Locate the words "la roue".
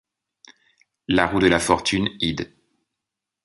1.09-1.37